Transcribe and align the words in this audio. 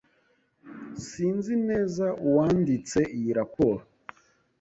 Sinzi 1.07 1.53
neza 1.69 2.05
uwanditse 2.25 2.99
iyi 3.17 3.31
raporo. 3.39 3.81